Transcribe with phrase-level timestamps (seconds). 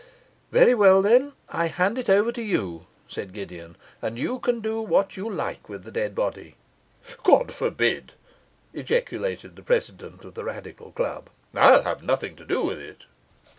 [0.49, 4.81] 'Very well, then, I hand it over to you,' said Gideon, 'and you can do
[4.81, 6.55] what you like with the dead body.'
[7.21, 8.13] 'God forbid!'
[8.73, 13.05] ejaculated the president of the Radical Club, 'I'll have nothing to do with it.